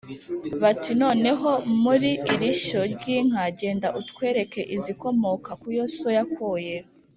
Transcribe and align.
bati: 0.61 0.91
"Noneho 1.03 1.49
muri 1.83 2.11
iri 2.33 2.51
shyo 2.63 2.81
ry'inka, 2.93 3.43
genda 3.59 3.87
utwereke 4.01 4.61
izikomoka 4.75 5.49
ku 5.61 5.67
yo 5.77 5.85
so 5.97 6.09
yakoye. 6.17 6.75